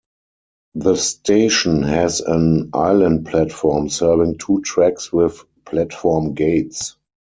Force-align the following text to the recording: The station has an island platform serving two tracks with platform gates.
The 0.73 0.95
station 0.95 1.83
has 1.83 2.21
an 2.21 2.71
island 2.73 3.27
platform 3.27 3.87
serving 3.89 4.39
two 4.39 4.61
tracks 4.61 5.13
with 5.13 5.43
platform 5.65 6.33
gates. 6.33 6.95